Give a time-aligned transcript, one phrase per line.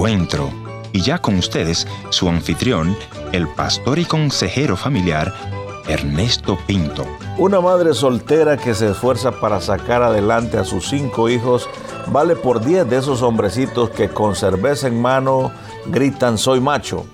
[0.00, 0.50] encuentro.
[0.92, 2.96] Y ya con ustedes, su anfitrión,
[3.32, 5.30] el pastor y consejero familiar,
[5.88, 7.04] Ernesto Pinto.
[7.36, 11.68] Una madre soltera que se esfuerza para sacar adelante a sus cinco hijos
[12.06, 15.52] vale por diez de esos hombrecitos que con cerveza en mano
[15.84, 17.04] gritan soy macho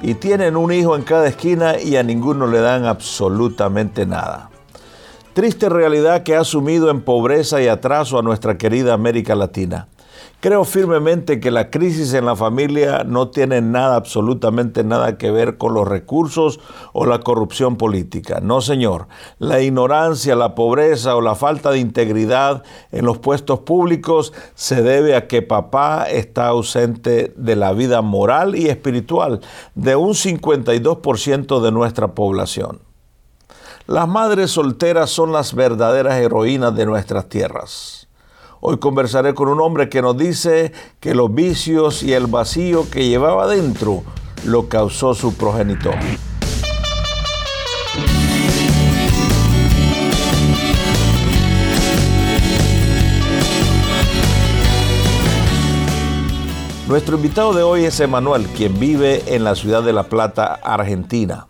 [0.00, 4.48] y tienen un hijo en cada esquina y a ninguno le dan absolutamente nada.
[5.34, 9.88] Triste realidad que ha sumido en pobreza y atraso a nuestra querida América Latina.
[10.40, 15.58] Creo firmemente que la crisis en la familia no tiene nada, absolutamente nada que ver
[15.58, 16.60] con los recursos
[16.92, 18.38] o la corrupción política.
[18.40, 19.08] No, señor.
[19.38, 22.62] La ignorancia, la pobreza o la falta de integridad
[22.92, 28.54] en los puestos públicos se debe a que papá está ausente de la vida moral
[28.54, 29.40] y espiritual
[29.74, 32.80] de un 52% de nuestra población.
[33.88, 38.07] Las madres solteras son las verdaderas heroínas de nuestras tierras.
[38.60, 43.08] Hoy conversaré con un hombre que nos dice que los vicios y el vacío que
[43.08, 44.02] llevaba dentro
[44.44, 45.94] lo causó su progenitor.
[56.88, 61.46] Nuestro invitado de hoy es Emanuel, quien vive en la ciudad de La Plata, Argentina.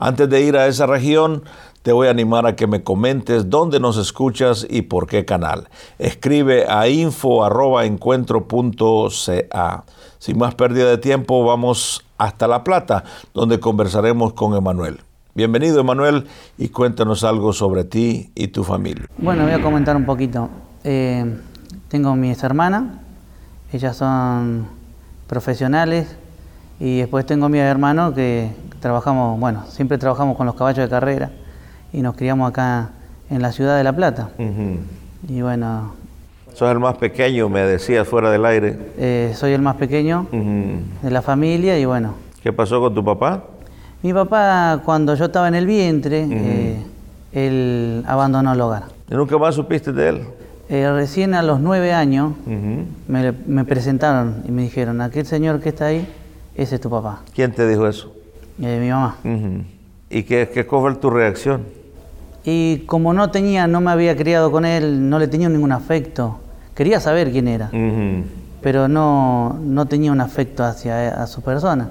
[0.00, 1.44] Antes de ir a esa región,
[1.88, 5.70] te voy a animar a que me comentes dónde nos escuchas y por qué canal.
[5.98, 9.84] Escribe a info.encuentro.ca.
[10.18, 15.00] Sin más pérdida de tiempo, vamos hasta La Plata, donde conversaremos con Emanuel.
[15.34, 16.26] Bienvenido Emanuel
[16.58, 19.06] y cuéntanos algo sobre ti y tu familia.
[19.16, 20.50] Bueno, voy a comentar un poquito.
[20.84, 21.38] Eh,
[21.88, 22.98] tengo mis hermanas,
[23.72, 24.66] ellas son
[25.26, 26.14] profesionales
[26.80, 31.30] y después tengo mi hermano que trabajamos, bueno, siempre trabajamos con los caballos de carrera
[31.92, 32.90] y nos criamos acá
[33.30, 34.30] en la ciudad de La Plata.
[35.28, 35.92] Y bueno...
[36.54, 38.76] Sos el más pequeño, me decías fuera del aire.
[38.98, 42.14] Eh, soy el más pequeño de la familia y bueno...
[42.42, 43.44] ¿Qué pasó con tu papá?
[44.02, 46.82] Mi papá, cuando yo estaba en el vientre, eh,
[47.32, 48.84] él abandonó el hogar.
[49.10, 50.20] ¿Y nunca más supiste de él?
[50.68, 55.70] Eh, recién a los nueve años me, me, presentaron y me dijeron, aquel señor que
[55.70, 56.06] está ahí,
[56.54, 57.20] ese es tu papá.
[57.34, 58.12] ¿Quién te dijo eso?
[58.58, 59.16] mi mamá.
[60.10, 61.64] ¿Y qué, qué fue tu reacción?
[62.44, 66.38] Y como no tenía, no me había criado con él, no le tenía ningún afecto.
[66.74, 67.70] Quería saber quién era,
[68.62, 71.90] pero no, no tenía un afecto hacia a su persona.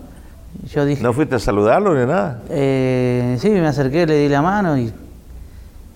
[0.65, 2.41] Yo dije, ¿No fuiste a saludarlo ni nada?
[2.49, 4.91] Eh, sí, me acerqué, le di la mano y,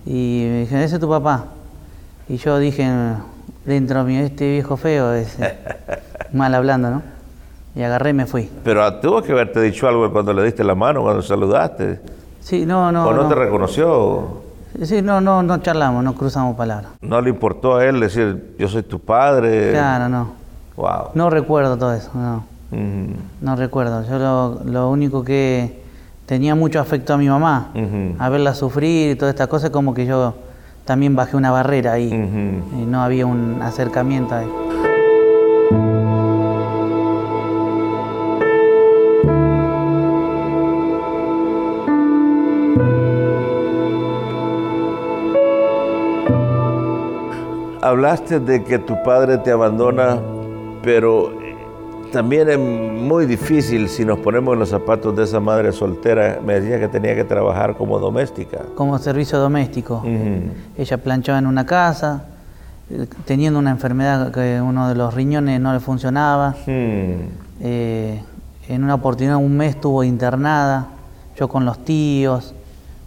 [0.06, 1.46] y me dije, ese es tu papá.
[2.28, 2.88] Y yo dije
[3.64, 5.36] dentro mío, este viejo feo es
[6.32, 7.02] mal hablando, ¿no?
[7.74, 8.50] Y agarré y me fui.
[8.64, 12.00] Pero tuvo que haberte dicho algo cuando le diste la mano, cuando saludaste.
[12.40, 13.06] Sí, no, no.
[13.06, 14.42] ¿O no, te reconoció?
[14.82, 16.92] Sí, no, no, no charlamos, no cruzamos palabras.
[17.00, 19.70] ¿No le importó a él decir, yo soy tu padre?
[19.70, 20.32] Claro, no.
[20.76, 21.10] Wow.
[21.14, 22.44] No recuerdo todo eso, no.
[23.40, 24.02] No recuerdo.
[24.08, 25.82] Yo lo, lo, único que
[26.26, 27.68] tenía mucho afecto a mi mamá,
[28.18, 30.34] a verla sufrir y todas estas cosas, como que yo
[30.84, 34.48] también bajé una barrera ahí y no había un acercamiento ahí.
[47.82, 50.18] Hablaste de que tu padre te abandona,
[50.82, 51.56] pero eh,
[52.12, 56.40] también es muy difícil si nos ponemos en los zapatos de esa madre soltera.
[56.44, 58.60] Me decía que tenía que trabajar como doméstica.
[58.76, 60.02] Como servicio doméstico.
[60.78, 62.26] Ella planchaba en una casa,
[63.24, 66.54] teniendo una enfermedad que uno de los riñones no le funcionaba.
[66.66, 68.22] Eh,
[68.68, 70.86] en una oportunidad, un mes estuvo internada,
[71.36, 72.54] yo con los tíos,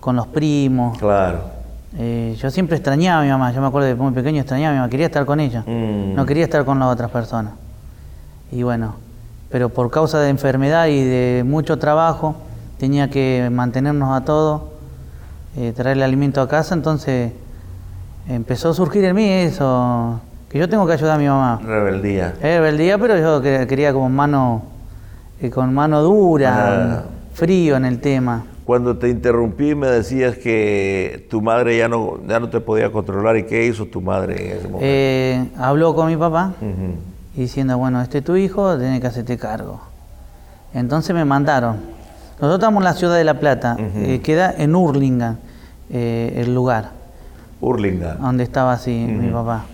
[0.01, 0.97] con los primos.
[0.97, 1.54] Claro.
[1.97, 4.73] Eh, yo siempre extrañaba a mi mamá, yo me acuerdo de muy pequeño extrañaba a
[4.73, 6.13] mi mamá, quería estar con ella, mm.
[6.13, 7.53] no quería estar con las otras personas.
[8.51, 8.95] Y bueno,
[9.49, 12.35] pero por causa de enfermedad y de mucho trabajo,
[12.77, 14.63] tenía que mantenernos a todos,
[15.55, 17.31] eh, traerle alimento a casa, entonces
[18.27, 20.19] empezó a surgir en mí eso,
[20.49, 21.61] que yo tengo que ayudar a mi mamá.
[21.63, 22.33] Rebeldía.
[22.41, 24.63] rebeldía, pero yo quería como mano,
[25.39, 28.43] eh, con mano dura, frío en el tema.
[28.65, 33.37] Cuando te interrumpí me decías que tu madre ya no, ya no te podía controlar.
[33.37, 34.79] ¿Y qué hizo tu madre en ese momento?
[34.81, 36.53] Eh, habló con mi papá
[37.35, 39.81] diciendo, bueno, este es tu hijo, tiene que hacerte cargo.
[40.73, 41.77] Entonces me mandaron.
[42.33, 45.37] Nosotros estamos en la ciudad de La Plata, eh, queda en Urlingan
[45.91, 46.89] eh, el lugar.
[47.61, 48.19] Urlingan.
[48.19, 49.65] Donde estaba así mi papá.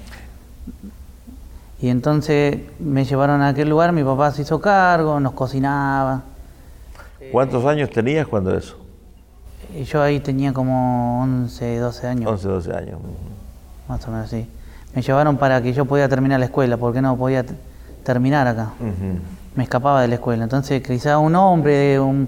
[1.81, 6.23] Y entonces me llevaron a aquel lugar, mi papá se hizo cargo, nos cocinaba.
[7.31, 8.80] ¿Cuántos años tenías cuando eso?
[9.85, 12.31] Yo ahí tenía como 11, 12 años.
[12.31, 12.99] 11, 12 años.
[13.87, 14.47] Más o menos, sí.
[14.93, 17.45] Me llevaron para que yo pudiera terminar la escuela, porque no podía
[18.03, 18.69] terminar acá.
[19.55, 20.43] me escapaba de la escuela.
[20.43, 22.27] Entonces quizá un hombre un,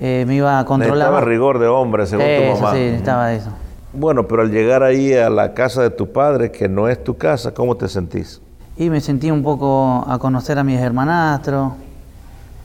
[0.00, 0.96] eh, me iba a controlar.
[0.98, 2.72] Necesitaba rigor de hombre, según tu mamá.
[2.74, 3.50] Sí, necesitaba eso.
[3.92, 7.16] Bueno, pero al llegar ahí a la casa de tu padre, que no es tu
[7.16, 8.40] casa, ¿cómo te sentís?
[8.76, 11.72] Y me sentí un poco a conocer a mis hermanastros,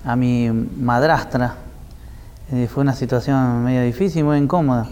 [0.05, 1.55] a mi madrastra.
[2.51, 4.87] Eh, fue una situación medio difícil, muy incómoda.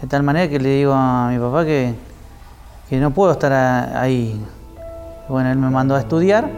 [0.00, 1.94] De tal manera que le digo a mi papá que,
[2.88, 4.40] que no puedo estar a- ahí.
[5.28, 6.48] Bueno, él me mandó a estudiar,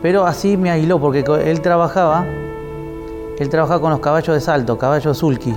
[0.00, 2.24] pero así me aisló, porque él trabajaba,
[3.38, 5.54] él trabajaba con los caballos de salto, caballos sulky.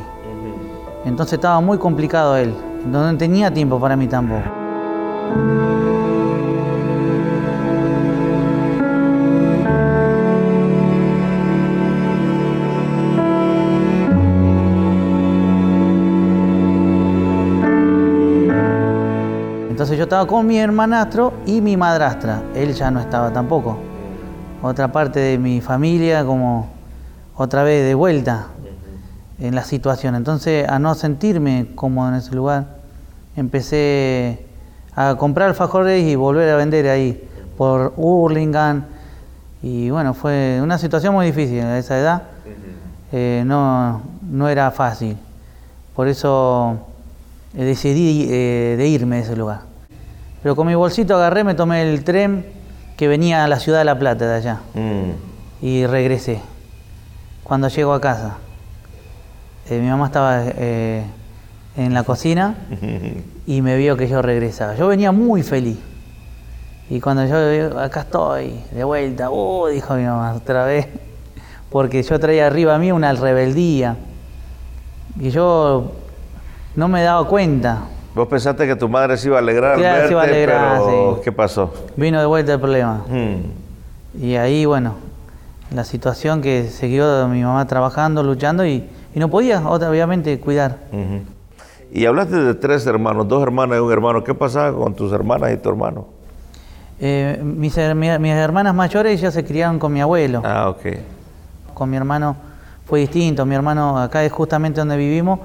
[1.06, 2.54] Entonces estaba muy complicado él,
[2.86, 4.44] no tenía tiempo para mí tampoco.
[19.82, 22.44] Entonces yo estaba con mi hermanastro y mi madrastra.
[22.54, 23.80] Él ya no estaba tampoco.
[24.62, 26.70] Otra parte de mi familia como
[27.36, 28.46] otra vez de vuelta
[29.40, 30.14] en la situación.
[30.14, 32.78] Entonces a no sentirme cómodo en ese lugar,
[33.36, 34.46] empecé
[34.96, 37.28] a comprar alfajores y volver a vender ahí
[37.58, 38.84] por Hurlingham.
[39.64, 42.22] Y bueno, fue una situación muy difícil a esa edad.
[43.12, 45.18] Eh, no, no era fácil.
[45.96, 46.78] Por eso
[47.58, 49.71] eh, decidí eh, de irme de ese lugar.
[50.44, 52.46] Pero con mi bolsito agarré, me tomé el tren
[52.98, 55.66] que venía a la ciudad de La Plata de allá Mm.
[55.66, 56.40] y regresé.
[57.44, 58.38] Cuando llego a casa,
[59.70, 61.04] eh, mi mamá estaba eh,
[61.78, 62.56] en la cocina
[63.48, 64.76] y me vio que yo regresaba.
[64.76, 65.78] Yo venía muy feliz.
[66.90, 70.88] Y cuando yo digo, acá estoy, de vuelta, oh, dijo mi mamá otra vez,
[71.70, 73.96] porque yo traía arriba a mí una rebeldía.
[75.20, 75.92] Y yo
[76.76, 77.84] no me daba cuenta.
[78.14, 80.38] Vos pensaste que tu madre se iba a alegrar, al Claro, se iba a verte,
[80.44, 81.22] alegrar, pero sí.
[81.24, 81.74] ¿qué pasó?
[81.96, 83.06] Vino de vuelta el problema.
[83.08, 84.22] Mm.
[84.24, 84.96] Y ahí, bueno,
[85.74, 88.84] la situación que siguió mi mamá trabajando, luchando y,
[89.16, 90.78] y no podía, obviamente, cuidar.
[90.92, 91.22] Ujú.
[91.94, 94.24] Y hablaste de tres hermanos, dos hermanas y un hermano.
[94.24, 96.08] ¿Qué pasaba con tus hermanas y tu hermano?
[97.00, 100.42] Eh, mis, mi- mis hermanas mayores ya se criaron con mi abuelo.
[100.46, 100.98] Ah, ok.
[101.74, 102.36] Con mi hermano
[102.86, 103.46] fue distinto.
[103.46, 105.40] Mi hermano, acá es justamente donde vivimos,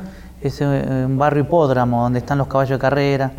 [0.47, 3.33] es eh, un barrio hipódromo, donde están los caballos de carrera.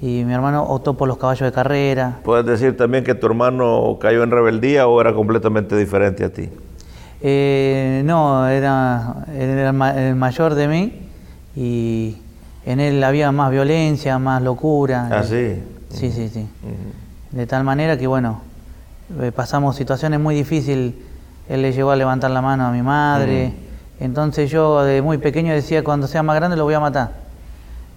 [0.00, 2.18] Y mi hermano optó por los caballos de carrera.
[2.24, 6.50] ¿Puedes decir también que tu hermano cayó en rebeldía o era completamente diferente a ti?
[7.22, 10.92] Eh, no, era, era el ma- el mayor de mí
[11.56, 12.18] y
[12.66, 15.08] en él había más violencia, más locura.
[15.10, 15.62] Ah, sí.
[15.88, 16.46] Sí, sí, sí.
[17.30, 18.40] De tal manera que, bueno,
[19.20, 20.92] eh, pasamos situaciones muy difíciles.
[21.48, 23.52] Él le llegó a levantar la mano a mi madre.
[24.00, 27.12] Entonces yo de muy pequeño decía, cuando sea más grande lo voy a matar.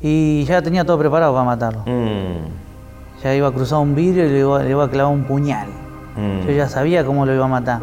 [0.01, 1.81] Y ya tenía todo preparado para matarlo.
[1.85, 3.23] Mm.
[3.23, 5.67] Ya iba a cruzar un vidrio y le iba, le iba a clavar un puñal.
[6.15, 6.47] Mm.
[6.47, 7.81] Yo ya sabía cómo lo iba a matar.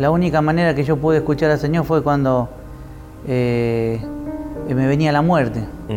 [0.00, 2.48] La única manera que yo pude escuchar al Señor fue cuando
[3.28, 4.00] eh,
[4.74, 5.60] me venía la muerte.
[5.88, 5.96] Ujú.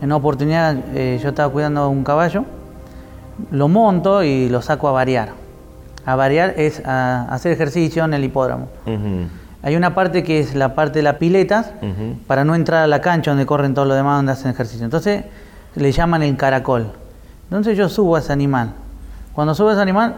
[0.00, 2.44] En una oportunidad eh, yo estaba cuidando un caballo,
[3.50, 5.30] lo monto y lo saco a variar.
[6.06, 8.68] A variar es a hacer ejercicio en el hipódromo.
[8.86, 9.28] Ujú.
[9.62, 12.18] Hay una parte que es la parte de las piletas Ujú.
[12.26, 14.84] para no entrar a la cancha donde corren todos los demás donde hacen ejercicio.
[14.84, 15.24] Entonces
[15.74, 16.92] le llaman el caracol.
[17.44, 18.72] Entonces yo subo a ese animal.
[19.32, 20.16] Cuando subo a ese animal,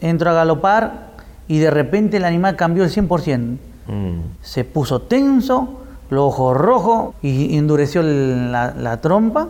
[0.00, 1.14] entro a galopar
[1.46, 3.58] y de repente el animal cambió el 100%.
[3.86, 4.20] Mm.
[4.42, 5.82] Se puso tenso,
[6.14, 9.48] los ojos rojos y endureció la, la trompa.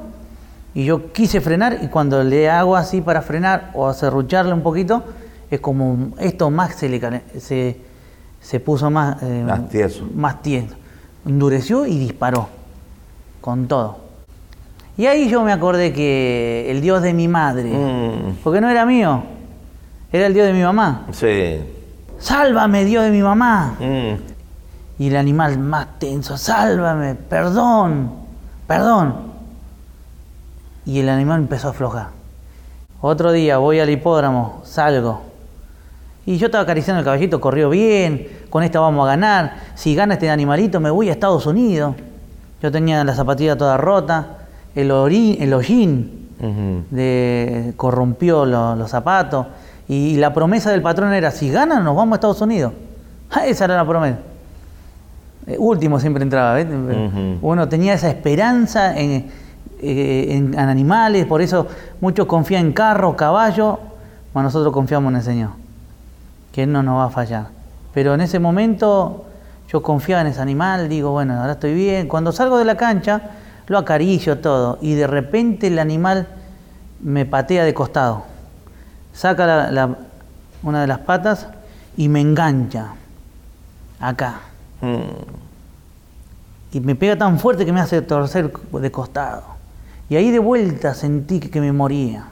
[0.75, 5.04] Y yo quise frenar y cuando le hago así para frenar o acerrucharle un poquito,
[5.50, 7.76] es como esto más se le se,
[8.40, 10.04] se puso más, eh, Más tieso.
[10.16, 10.75] más tieso.
[11.26, 12.49] Endureció y disparó
[13.40, 13.99] con todo.
[14.97, 18.37] Y ahí yo me acordé que el Dios de mi madre, Mm.
[18.42, 19.23] porque no era mío,
[20.12, 21.06] era el Dios de mi mamá.
[21.12, 21.61] Sí.
[22.18, 23.76] Sálvame, Dios de mi mamá.
[23.78, 24.34] Mm.
[24.98, 28.12] Y el animal más tenso, sálvame, perdón,
[28.66, 29.14] perdón.
[30.86, 32.08] Y el animal empezó a aflojar.
[33.00, 35.22] Otro día voy al hipódromo, salgo.
[36.26, 39.56] Y yo estaba acariciando el caballito, corrió bien, con esta vamos a ganar.
[39.74, 41.96] Si gana este animalito me voy a Estados Unidos.
[42.62, 44.38] Yo tenía la zapatilla toda rota,
[44.74, 46.28] el, el hollín
[46.90, 49.46] de, corrompió lo- los zapatos.
[49.86, 52.72] Y la promesa del patrón era, si ganan nos vamos a Estados Unidos.
[53.44, 54.18] Esa era la promesa.
[55.46, 56.58] Eh, último siempre entraba.
[57.42, 59.30] Uno tenía esa esperanza en,
[59.80, 61.66] eh, en- en animales, por eso
[62.00, 63.76] muchos confían en carros, caballos,
[64.32, 65.50] mas nosotros confiamos en el Señor,
[66.52, 67.48] que Él no nos va a fallar.
[67.92, 69.26] Pero en ese momento
[69.70, 72.08] yo confiaba en ese animal, digo, bueno, ahora estoy bien.
[72.08, 73.20] Cuando salgo de la cancha,
[73.66, 76.26] lo acaricio todo y de repente el animal
[77.00, 78.24] me patea de costado,
[79.12, 79.68] saca
[80.62, 81.48] una de las patas
[81.96, 82.94] y me engancha
[84.00, 84.40] acá.
[84.81, 85.45] Mm.
[86.73, 89.45] Y me pega tan fuerte que me hace torcer de costado.
[90.09, 92.26] Y ahí de vuelta sentí que, me moría.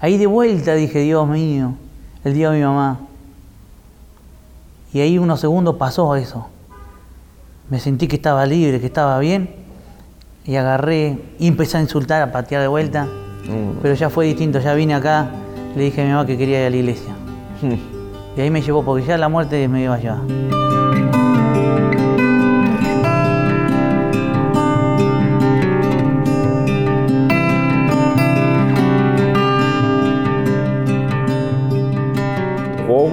[0.00, 1.74] Ahí de vuelta dije, Dios mío,
[2.24, 3.00] el día de mi mamá.
[4.92, 6.46] Y ahí unos segundos pasó eso.
[7.70, 9.54] Me sentí que estaba libre, que estaba bien.
[10.44, 13.04] Y agarré y empecé a insultar, a patear de vuelta.
[13.04, 13.78] Mm.
[13.80, 15.30] Pero ya fue distinto, ya vine acá,
[15.74, 17.14] le dije a mi mamá que quería ir a la iglesia.
[18.36, 20.71] y ahí me llevó, porque ya la muerte me iba a llevar.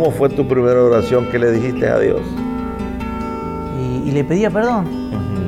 [0.09, 2.21] ¿Cómo fue tu primera oración que le dijiste a Dios?
[4.07, 4.87] Y, le pedía perdón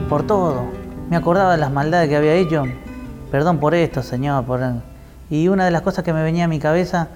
[0.08, 0.66] por todo.
[1.10, 2.66] Me acordaba de las maldades que había hecho.
[3.32, 4.46] Perdón por esto, Señor.
[4.46, 4.62] Por...
[5.32, 7.08] Y una de las cosas que me venía a mi cabeza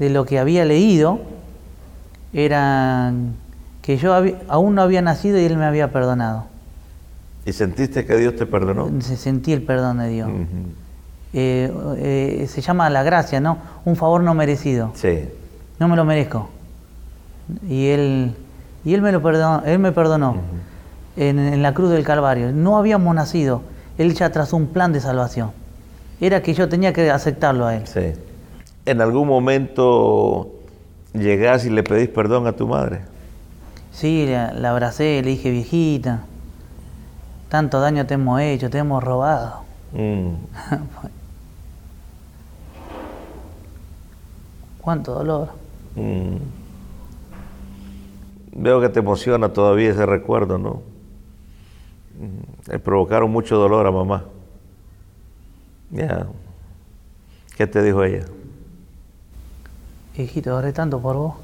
[0.00, 1.20] de lo que había leído
[2.32, 3.12] era
[3.80, 4.12] que yo
[4.48, 6.46] aún no había nacido y Él me había perdonado.
[7.46, 8.90] ¿Y sentiste que Dios te perdonó?
[9.02, 10.30] Sentí el perdón de Dios.
[11.32, 13.56] Eh, eh, se llama la gracia, ¿no?
[13.84, 14.90] Un favor no merecido.
[14.96, 15.28] Sí.
[15.78, 16.57] No me lo merezco
[17.68, 18.34] y él,
[18.84, 20.36] y él me lo perdonó, él me perdonó
[21.16, 22.52] en, la cruz del Calvario.
[22.52, 23.62] No habíamos nacido,
[23.96, 25.52] él ya trazó un plan de salvación.
[26.20, 27.86] Era que yo tenía que aceptarlo a él.
[27.86, 28.12] Sí.
[28.86, 30.50] ¿En algún momento
[31.12, 33.00] llegás y le pedís perdón a tu madre?
[33.92, 36.22] Sí, la, abracé, le dije, viejita,
[37.48, 39.62] tanto daño te hemos hecho, te hemos robado.
[39.92, 40.30] Mm.
[44.80, 45.48] Cuánto dolor.
[45.96, 46.36] Mm.
[48.58, 50.82] Veo que te emociona todavía ese recuerdo, ¿no?
[52.66, 54.24] Le mm, provocaron mucho dolor a mamá.
[55.90, 56.26] Ya.
[57.56, 58.24] ¿Qué te dijo ella?
[60.16, 61.34] Hijito, oré tanto por vos.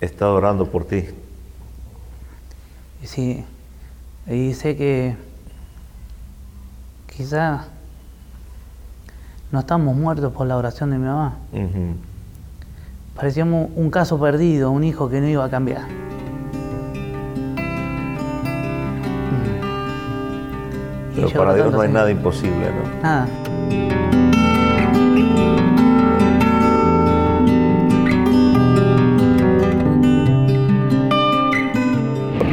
[0.00, 1.06] He estado orando por ti.
[3.02, 3.44] Y sí,
[4.26, 5.16] y sé que
[7.16, 7.68] quizá
[9.50, 11.38] no estamos muertos por la oración de mi mamá.
[13.20, 15.82] Parecíamos un caso perdido, un hijo que no iba a cambiar.
[15.82, 15.96] Mm.
[21.16, 23.02] Pero para Dios no hay nada imposible, ¿no?
[23.02, 23.28] Nada.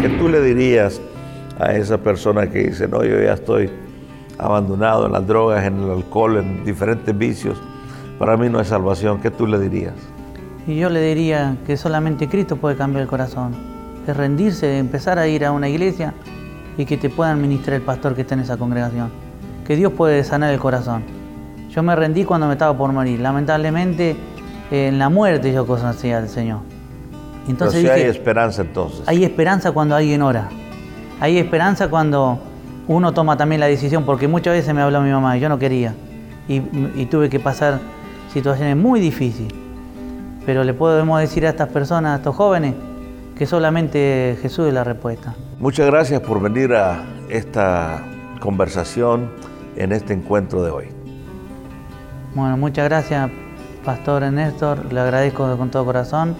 [0.01, 0.99] ¿Qué tú le dirías
[1.57, 3.69] a esa persona que dice, no, yo ya estoy
[4.37, 7.57] abandonado en las drogas, en el alcohol, en diferentes vicios?
[8.19, 9.21] Para mí no hay salvación.
[9.21, 10.16] ¿Qué tú le dirías?
[10.67, 13.55] Y yo le diría que solamente Cristo puede cambiar el corazón.
[14.05, 16.13] Es rendirse, empezar a ir a una iglesia
[16.77, 19.09] y que te pueda administrar el pastor que está en esa congregación.
[19.65, 21.03] Que Dios puede sanar el corazón.
[21.69, 23.21] Yo me rendí cuando me estaba por morir.
[23.21, 24.17] Lamentablemente,
[24.69, 26.59] en la muerte yo conocía al Señor.
[27.47, 29.03] Entonces Pero hay esperanza entonces.
[29.07, 30.49] Hay esperanza cuando alguien ora.
[31.21, 32.39] Hay esperanza cuando
[32.89, 35.57] uno toma también la decisión, porque muchas veces me habló mi mamá y yo no
[35.57, 35.95] quería.
[36.49, 37.79] Y, y tuve que pasar
[38.33, 39.66] situaciones muy difíciles
[40.47, 42.73] pero le podemos decir a estas personas, a estos jóvenes,
[43.37, 45.35] que solamente Jesús es la respuesta.
[45.59, 48.01] Muchas gracias por venir a esta
[48.39, 49.29] conversación
[49.75, 50.85] en este encuentro de hoy.
[52.33, 53.29] Bueno, muchas gracias,
[53.83, 56.33] Pastor Néstor, le agradezco con todo corazón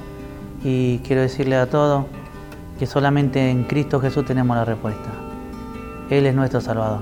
[0.64, 2.06] y quiero decirle a todos
[2.80, 5.10] que solamente en Cristo Jesús tenemos la respuesta.
[6.10, 7.02] Él es nuestro Salvador.